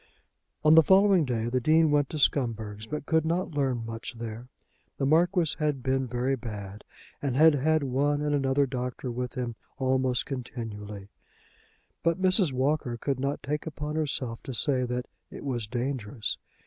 [0.65, 4.49] On the following day the Dean went to Scumberg's, but could not learn much there.
[4.97, 6.83] The Marquis had been very bad,
[7.21, 11.09] and had had one and another doctor with him almost continually;
[12.01, 12.51] but Mrs.
[12.51, 16.39] Walker could not take upon herself to say that "it was dangerous."